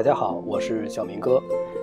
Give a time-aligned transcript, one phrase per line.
[0.00, 1.38] 大家好，我是小明哥。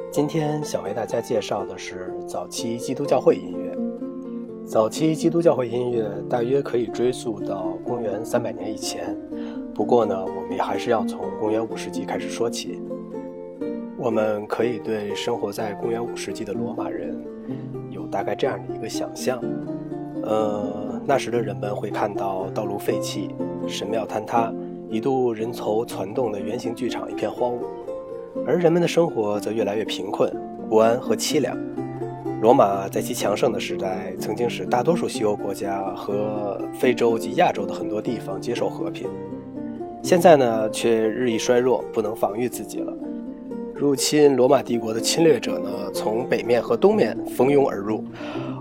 [0.09, 3.78] 今天想为大家介绍的是早期基督教会音乐。
[4.65, 9.15] 早期基督教会音乐大约可以追溯到公元三百年以前，
[9.71, 12.81] 不过呢，我们也还是要从公元五世纪开始说起。
[13.99, 17.23] 我们可以对生活在公元五世纪的罗马人
[17.91, 19.39] 有大概这样的一个想象：
[20.23, 23.29] 呃，那时的人们会看到道路废弃，
[23.67, 24.52] 神庙坍塌，
[24.89, 27.59] 一度人头攒动的圆形剧场一片荒芜，
[28.45, 30.31] 而人们的生活则越来越贫困、
[30.69, 31.57] 不安和凄凉。
[32.41, 39.07] 罗马在其强盛的时代，曾经使大多数西欧国家和非洲及亚洲的很多地方接受和平，
[40.03, 42.93] 现在呢，却日益衰弱，不能防御自己了。
[43.73, 48.03] 入侵罗马帝国的侵略者呢，从北面和东面蜂拥而入，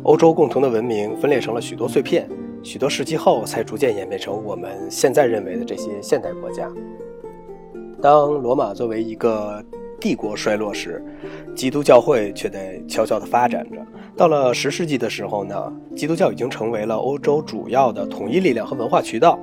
[0.05, 2.27] 欧洲共同的文明分裂成了许多碎片，
[2.63, 6.67] 许多世纪后才逐渐演变成我们现在认为的这些现代国家。
[8.01, 9.65] 当罗马作为一个
[9.99, 11.03] 帝国衰落时，
[11.55, 13.79] 基督教会却在悄悄地发展着。
[14.15, 19.39] 到了十世纪的时候呢，基督教已经成为了欧洲主要的统一力量和文化渠道。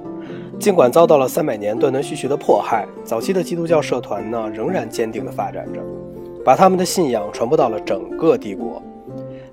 [0.60, 5.82] 尽管遭到了三百年断断续续的迫害，早期的基督教社团呢仍然坚定地发展着，
[6.46, 8.82] 把他们的信仰传播到了整个帝国。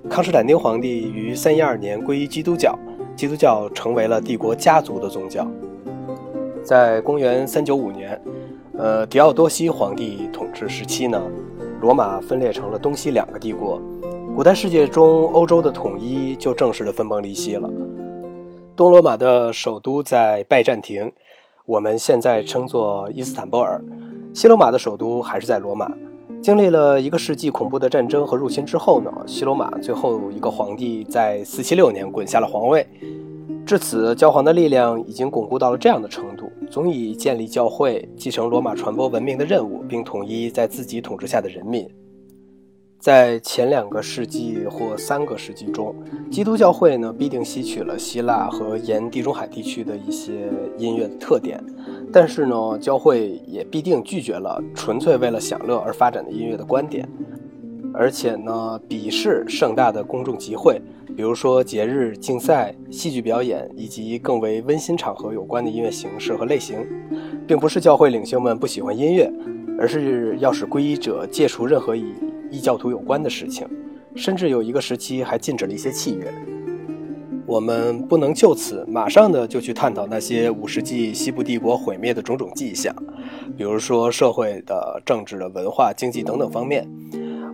[0.07, 2.77] 康斯坦丁皇帝于三一二年皈依基督教，
[3.15, 5.45] 基督教成为了帝国家族的宗教。
[6.63, 8.20] 在公元三九五年。
[8.81, 11.21] 呃，狄奥多西皇帝统治时期呢，
[11.81, 13.79] 罗马分裂成了东西两个帝国。
[14.35, 17.69] 古代世界中，欧洲的统一就正式的分崩离析了。
[18.75, 21.11] 东罗马的首都在拜占庭，
[21.67, 23.79] 我们现在称作伊斯坦布尔；
[24.33, 25.91] 西罗马的首都还是在罗马。
[26.41, 32.87] 经历了一个世纪恐怖的战争和入侵之后呢，西罗马最后一个皇帝在四七六年滚下了皇位。
[33.71, 41.87] 至此，教皇的力量已经巩固到了这样的程度，总以建立教会、继承罗马传播文明的任务，并统一在自己统治下的人民。
[42.99, 45.95] 在前两个世纪或三个世纪中，
[46.29, 51.63] 基督教会呢必定吸取了希腊和沿地中海地区的一些音乐的特点，
[52.11, 57.07] 但是呢，教会也必定拒绝了纯粹为了享乐而发展的音乐的观点，
[57.93, 60.81] 而且呢，鄙视盛大的公众集会。
[61.15, 66.77] 比如说节日、竞赛、戏剧表演，以及更为温馨场合有关的音乐形式和类型，
[67.45, 69.31] 并不是教会领袖们不喜欢音乐，
[69.77, 72.13] 而是要使皈依者戒除任何与
[72.49, 73.67] 异教徒有关的事情，
[74.15, 76.33] 甚至有一个时期还禁止了一些器乐。
[77.45, 82.95] 我们不能就此马上的就去探讨那些五世纪西部帝国毁灭的种种迹象，
[83.57, 86.87] 比如说社会的、政治的、文化、经济等等方面。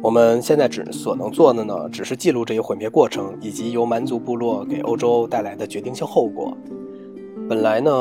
[0.02, 6.56] 我们现在只所能做的呢，只是记录这一毁灭过程，以及由蛮族部落给欧洲带来的决定性后果。
[7.50, 7.92] 本来呢，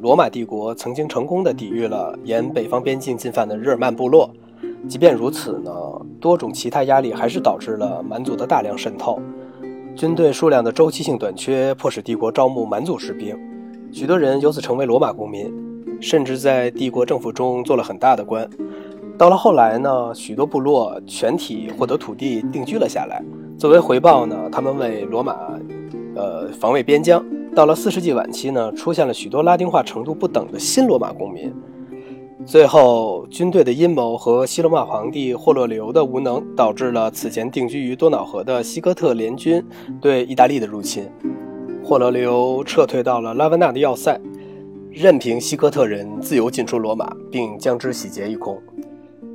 [0.00, 4.30] 罗马帝国曾经成功的抵御了沿北方边境进犯的日耳曼部落，
[4.88, 5.70] 即便如此呢，
[6.20, 9.20] 多种其他压力还是导致了蛮族的大量渗透。
[9.94, 13.36] 军队数量的周期性短缺，迫使帝国招募蛮族士兵，
[13.92, 15.52] 许多人由此成为罗马公民，
[16.00, 18.48] 甚至在帝国政府中做了很大的官。
[19.22, 23.22] 到了后来呢，许多部落全体获得土地定居了下来。
[23.56, 25.36] 作为回报呢，他们为罗马，
[26.16, 27.24] 呃，防卫边疆。
[27.54, 31.54] 到了四世纪晚期呢，出现了许多拉丁化程度不等的新罗马公民。
[32.44, 39.64] 最后，军队的阴谋和西罗马皇帝霍洛流的无能，导致了此前定居于多瑙河的西哥特联军
[40.00, 41.08] 对意大利的入侵。
[41.84, 44.20] 霍洛流撤退到了拉文纳的要塞，
[44.90, 48.60] 任凭西哥特人自由进出罗马，并将之洗劫一空。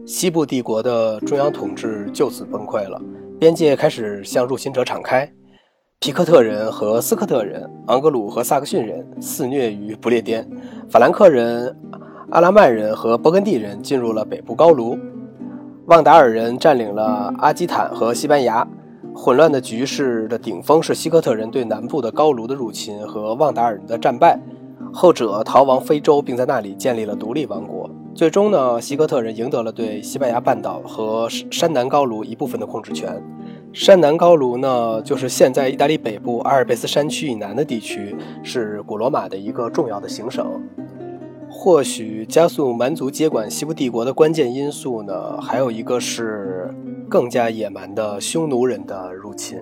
[0.07, 2.97] 西部帝国的中央统治就此崩溃了，
[3.37, 5.29] 边界开始向入侵者敞开。
[5.99, 10.49] 皮克特人和斯科特人、昂格鲁和萨克逊人肆虐于不列颠，
[10.89, 11.75] 法兰克人、
[12.29, 14.97] 阿拉曼人和勃艮第人进入了北部高卢，
[15.87, 18.65] 旺达尔人占领了阿基坦和西班牙。
[19.13, 24.39] 混乱的局势的顶峰是西科特人对南部的高卢的入侵和旺达尔人的战败，
[24.93, 27.89] 后者逃亡非洲，并在那里建立了独立王国。
[28.17, 33.21] 最终呢，西哥特人赢得了对西班牙半岛和山南高卢一部分的控制权。
[33.71, 40.59] 山南高卢呢，就是现在意大利北部阿尔卑斯山区以南的地区，是古罗马的一个重要的行省。
[41.47, 46.73] 或许加速蛮族接管西部帝国的关键因素呢，还有一个是
[47.07, 49.61] 更加野蛮的匈奴人的入侵。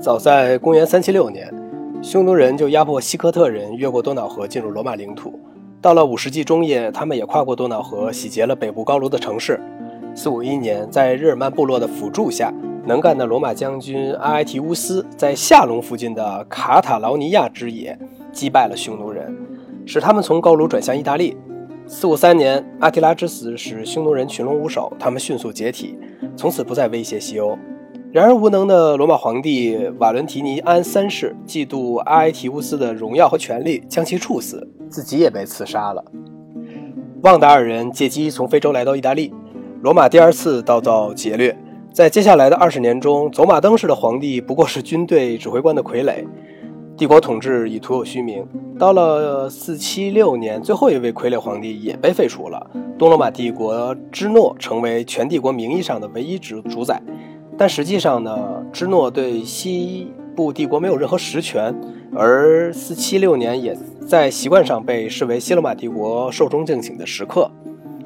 [0.00, 1.54] 早在公元376年，
[2.00, 5.38] 匈奴人就压迫西科特人越过多瑙河进入罗马领土。
[5.86, 9.60] 到了五世纪中叶，他们也跨过多瑙河，洗劫了北部高卢的城市。
[10.16, 12.52] 四五一年，在日耳曼部落的辅助下，
[12.84, 17.96] 能干的罗马将军阿埃提乌斯在夏隆附近的卡塔劳尼亚之野
[18.32, 19.32] 击败了匈奴人，
[19.86, 21.36] 使他们从高卢转向意大利。
[21.86, 25.96] 四五三年，阿提拉之死使匈奴人群龙无首，他们迅速解体，
[26.36, 27.56] 从此不再威胁西欧。
[28.10, 36.04] 然而，无能的罗马皇帝瓦伦提尼安三世嫉妒阿埃提乌斯的荣耀和权力，将其处死，自己也被刺杀了。
[37.22, 39.32] 旺达尔人借机从非洲来到意大利，
[39.82, 41.56] 罗马第二次遭到劫掠。
[41.92, 46.26] 在接下来的二十年中，走马灯式的皇帝不过是军队指挥官的傀儡，
[46.96, 48.46] 帝国统治已徒有虚名。
[48.78, 57.00] 到了四七六年，最后一位傀儡皇帝也被废除了，东罗马帝国芝诺成为全帝国名义上的唯一主主宰。
[57.56, 61.74] 但实际上呢，芝诺对西部帝国没有任何实权，
[62.14, 67.50] 而四七六年也在习惯上被视为西罗马帝国寿终正寝的时刻。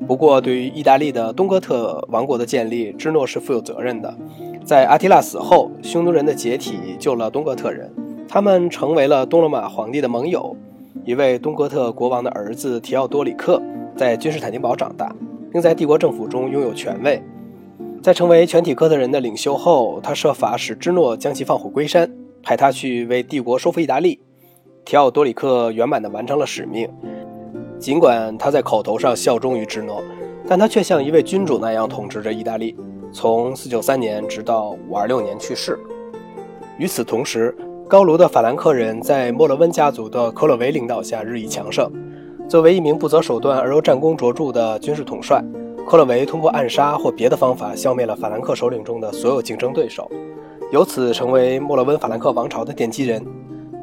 [0.06, 4.16] 不过，对于意大利的东哥特王国的建立，芝诺是负有责任的。
[4.64, 7.92] 在阿提拉死后，匈奴人的解体救了东哥特人，
[8.26, 10.56] 他们成为了东罗马皇帝的盟友。
[11.04, 13.60] 一位东哥特国王的儿子提奥多里克
[13.96, 15.14] 在君士坦丁堡长大，
[15.52, 17.22] 并在帝国政府中拥有权位。
[18.02, 22.10] 在成为全体哥特人的领袖后，他设法使芝诺将其放虎归山，
[22.42, 24.20] 派他去为帝国收复意大利。
[24.84, 26.88] 提奥多里克圆满地完成了使命，
[27.78, 30.02] 尽管他在口头上效忠于芝诺，
[30.48, 32.74] 但他却像一位君主那样统治着意大利，
[33.12, 35.78] 从493年直到526年去世。
[36.78, 37.54] 与此同时，
[37.86, 41.90] 高卢的法兰克人在莫勒温家族的克洛维领导下日益强盛。
[42.48, 45.44] 作为一名不择手段而又战功卓著的军事统帅，
[45.86, 50.10] 克洛维通过暗杀或别的方法消灭了法兰克首领中的所有竞争对手，
[50.70, 53.24] 由此成为莫勒温法兰克王朝的奠基人。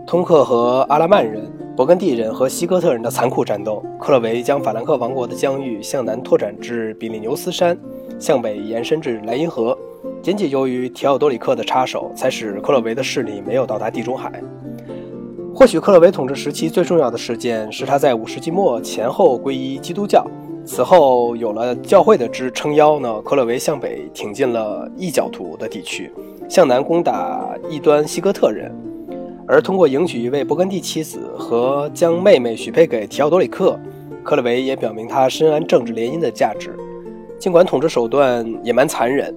[0.05, 7.77] 通克和阿拉曼人、勃艮第人和西哥特人的残酷战斗，克洛维将法兰克王国的疆域向南拓展至比利牛斯山，
[8.17, 9.77] 向北延伸至莱茵河。
[10.21, 14.41] 仅仅由于提奥多里克的插手，才使克洛维的势力没有到达地中海。
[15.53, 20.25] 或许克洛维统治时期最重要的事件是他在五世纪末前后皈依基督教。
[20.63, 26.11] 此后有了教会的支撑腰呢，克洛维向北挺进了异教徒的地区，
[26.49, 28.71] 向南攻打异端西哥特人，
[29.47, 33.79] 而通过迎娶一位勃艮第妻子和将妹妹许配给提奥多里克，
[34.23, 36.75] 克洛维也表明他深谙政治联姻的价值。
[37.37, 39.35] 尽管统治手段野蛮残忍，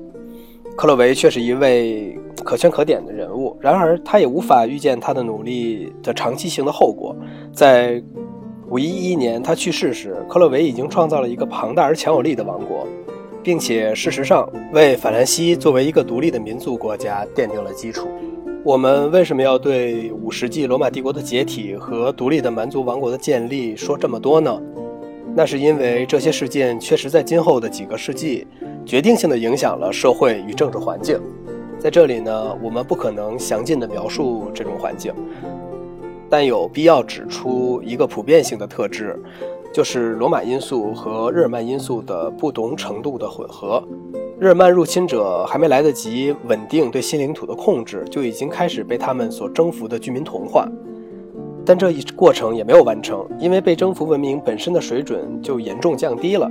[0.77, 3.57] 克洛维却是一位可圈可点的人物。
[3.61, 7.15] 然而，他也无法预见他的努力的长期性的后果，
[7.53, 8.03] 在。
[8.69, 12.87] 五一一年，他去世时，克洛维已经创造了一个庞大而强有力的王国，
[13.43, 18.09] 并且事实上为法兰西作为一个独立的民族国家奠定了基础。
[18.63, 24.61] 我们为什么要对五世纪罗马帝国的解体和独立的蛮族王国的建立说这么多呢？
[25.35, 28.47] 那是因为这些事件确实在今后的几个世纪
[28.85, 31.19] 决定性的影响了社会与政治环境。
[31.79, 35.15] 在这里呢，我们不可能详尽的描述这种环境。
[36.29, 39.19] 但有必要指出一个普遍性的特质，
[39.73, 43.83] 就是罗马因素和日耳曼因素的不同程度的混合。
[44.39, 50.67] 日耳曼入侵者还没来得及稳定对新领土的控制，就已经开始被他们所征服的居民同化。
[51.65, 56.51] 但这一过程也没有完成，因为被征服文明本身的水准就严重降低了。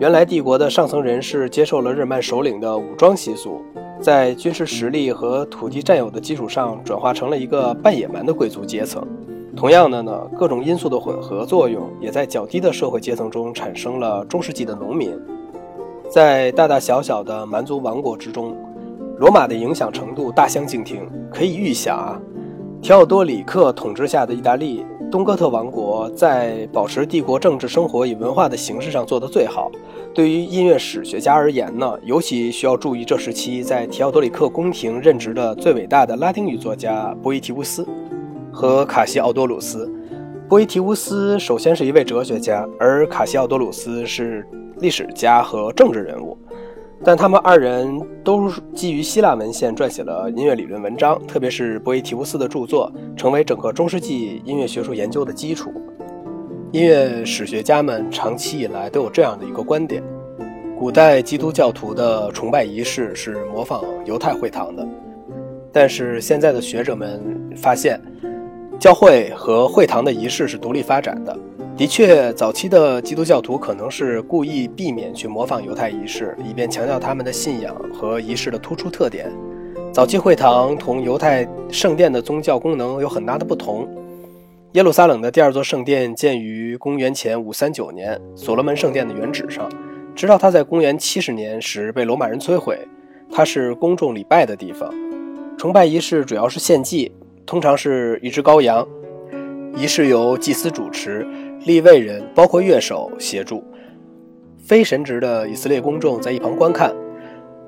[0.00, 3.62] 原来帝国的上层人士接受了日耳曼首领的武装习俗。
[4.00, 9.06] 在军事实力和土地占有的基础上，转化成了一个半野蛮的贵族阶层。
[9.56, 15.18] 同样的呢，各种因素的混合作用，也在较低的社会阶层中产生了中世纪的农民。
[16.10, 18.56] 在大大小小的蛮族王国之中，
[19.18, 21.08] 罗马的影响程度大相径庭。
[21.30, 22.20] 可以预想啊，
[22.82, 24.84] 提奥多里克统治下的意大利。
[25.10, 29.70] 东哥特王国在保持帝国政治生活与文化的形式上做得最好。
[30.12, 37.86] 对于音乐史学家而言呢，尤其需要注意这时期在提奥多里克宫廷任职的最伟大的拉丁语作家波伊提乌斯
[38.54, 39.92] 和卡西奥多鲁斯。
[40.48, 44.46] 波伊提乌斯首先是一位哲学家，而卡西奥多鲁斯是
[44.78, 46.38] 历史家和政治人物。
[47.02, 55.72] 但他们二人都基于希腊文献撰写了音乐理论文章，特别是波伊提乌斯的著作，成为整个中世纪音乐学术研究的基础。
[56.72, 60.02] 音乐史学家们长期以来都有这样的一个观点：
[60.78, 64.86] 古代基督教徒的崇拜仪式是模仿犹太会堂的，
[65.72, 67.20] 但是现在的学者们
[67.56, 68.00] 发现，
[68.78, 71.36] 教会和会堂的仪式是独立发展的。
[71.76, 79.32] 的确，早期的基督教徒可能是故意避免去模仿犹太仪式，以便强调他们的信仰和仪式的突出特点。
[79.92, 83.88] 早期会堂同犹太圣殿的宗教功能有很大的不同。
[84.72, 89.68] 耶路撒冷的第二座圣殿建于公元前539年，所罗门圣殿的原址上，
[90.14, 92.78] 直到它在公元70年时被罗马人摧毁。
[93.32, 94.92] 它是公众礼拜的地方，
[95.56, 97.10] 崇拜仪式主要是献祭，
[97.46, 98.86] 通常是一只羔羊，
[99.76, 101.26] 仪式由祭司主持。
[101.64, 103.64] 立位人包括乐手协助，
[104.66, 106.94] 非神职的以色列公众在一旁观看，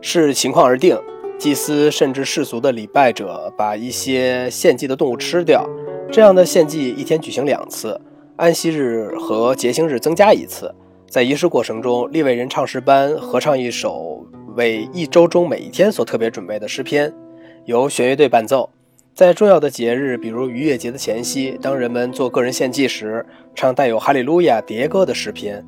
[0.00, 0.99] 视情况而定。
[1.38, 5.68] 祭司甚至世俗的礼拜者把一些献祭的动物吃掉，
[6.11, 8.00] 这样的献祭一天举行两次，
[8.37, 10.75] 安息日和节庆日增加一次。
[11.09, 17.12] 在仪式过程中，立位人唱诗班合唱一首为一周中每一天所特别准备的诗篇，
[17.66, 18.71] 由弦乐队伴奏。
[19.16, 25.64] 在重要的节日，比如逾越节的前夕，当人们做个人献祭时，唱带有哈利路亚迭歌的诗篇。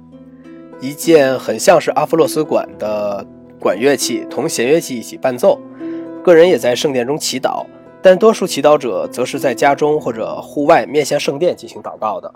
[0.83, 3.27] 一件很像是阿弗洛斯管的。
[3.59, 5.59] 管乐器同弦乐器一起伴奏，
[6.23, 7.65] 个人也在圣殿中祈祷，
[8.01, 12.33] 但多数祈祷者则是在家中或者户外面向圣殿进行祷告的。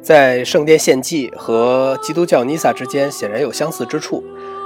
[0.00, 4.24] 在圣殿献祭和基督教弥撒之间显然有相似之处，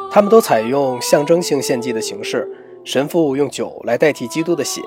[0.08, 2.46] 他们都采用象征性献祭的形式，
[2.84, 4.80] 神父用酒来代替基督的血，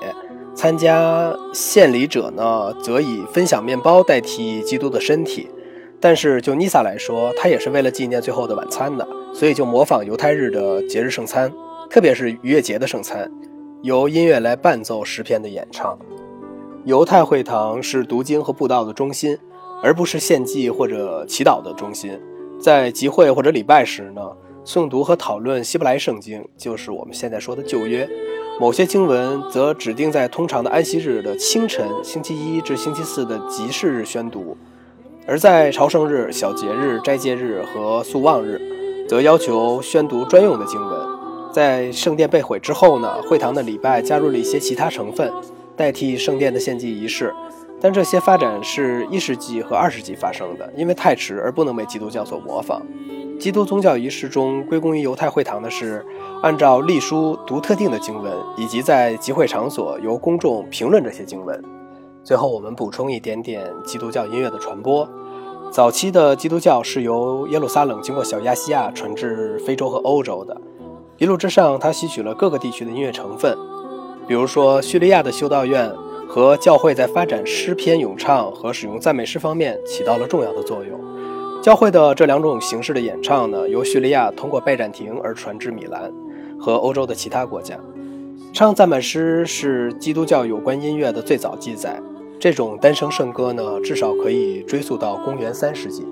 [0.60, 5.48] 参加献礼者呢则以分享面包代替基督的身体。
[6.02, 11.50] 但是就尼撒来说，他也是为了纪念最后的晚餐的，所以就模仿犹太日的节日圣餐，
[11.90, 13.32] 特别是逾越节的圣餐，
[13.84, 15.98] 由音乐来伴奏诗篇的演唱。
[16.84, 19.38] 犹太会堂是读经和布道的中心，
[19.82, 22.20] 而不是献祭或者祈祷的中心。
[22.60, 24.22] 在集会或者礼拜时呢，
[24.66, 28.06] 诵读和讨论希伯来圣经，就是我们现在说的旧约。
[28.60, 34.58] 某些经文则指定在通常的安息日的清晨，星期一至星期四的集市日宣读。
[35.26, 38.60] 而在朝圣日、小节日、斋戒日和素望日，
[39.08, 41.00] 则要求宣读专用的经文。
[41.54, 45.32] 在圣殿被毁之后呢，会堂的礼拜加入了一些其他成分，
[45.78, 47.34] 代替圣殿的献祭仪式。
[47.82, 52.82] 但这些发展是一世纪和二世纪发生的，因为太迟而不能被基督教所模仿。
[53.40, 56.06] 基督宗教仪式中归功于犹太会堂的是
[56.44, 61.64] 按照历书读特定的经文，以及在集会场所由公众评论这些经文。
[62.22, 65.08] 最后，我们补充一点点基督教音乐的传播。
[65.72, 70.60] 早期的基督教是由耶路撒冷经过小亚细亚传至非洲和欧洲的。
[71.18, 73.58] 一路之上，它吸取了各个地区的音乐成分，
[74.28, 75.90] 比如说叙利亚的修道院
[76.30, 81.00] 和教会在发展诗篇咏唱和使用赞美诗方面起到了重要的作用。
[81.60, 86.14] 教会的这两种形式的演唱呢，由叙利亚通过拜占庭而传至米兰
[86.60, 87.76] 和欧洲的其他国家。
[88.54, 92.00] 唱赞美诗是基督教有关音乐的最早记载。
[92.40, 96.06] 这种单声圣歌呢，至少可以追溯到公元三世纪。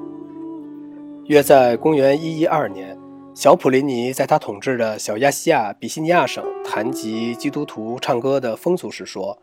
[1.26, 2.98] 约在公元一一二年，
[3.36, 9.38] 小普林尼在他统治的小亚细亚比西尼亚省谈及基督徒唱歌的风俗时说：“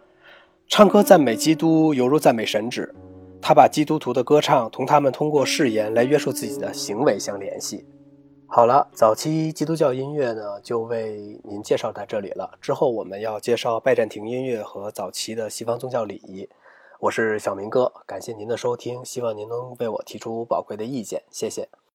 [0.66, 2.94] 唱歌赞美基督，犹如赞美神旨。”
[3.46, 7.84] 他把基督徒的歌唱同他们通过誓言来约束自己的行为相联系。
[8.46, 12.56] 好了，早期基督教音乐呢，就为您介绍到这里了。
[12.60, 16.48] 之后我们要介绍拜占庭音乐和早期的西方宗教礼仪。
[17.00, 21.68] 我是小明哥，感谢您的收听，希望您能为我提出宝贵的意见，谢谢。